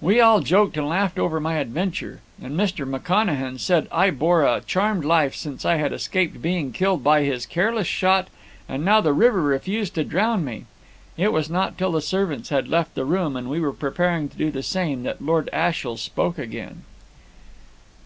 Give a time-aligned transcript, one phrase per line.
[0.00, 2.88] We all joked and laughed over my adventure, and Mr.
[2.88, 7.44] McConachan said I bore a charmed life, since I had escaped being killed by his
[7.44, 8.28] careless shot,
[8.66, 10.64] and now the river refused to drown me.
[11.18, 14.36] It was not till the servants had left the room, and we were preparing to
[14.38, 16.84] do the same, that Lord Ashiel spoke again.